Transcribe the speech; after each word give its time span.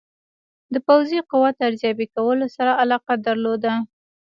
د 0.73 0.75
پوځي 0.87 1.19
قوت 1.31 1.55
ارزیابي 1.67 2.07
کولو 2.15 2.45
سره 2.55 2.71
علاقه 2.83 3.13
درلوده. 3.25 3.73